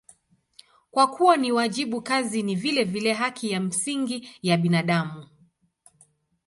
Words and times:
Kwa 0.91 1.07
kuwa 1.07 1.37
ni 1.37 1.51
wajibu, 1.51 2.01
kazi 2.01 2.43
ni 2.43 2.55
vilevile 2.55 3.13
haki 3.13 3.51
ya 3.51 3.59
msingi 3.59 4.29
ya 4.43 4.57
binadamu. 4.57 5.27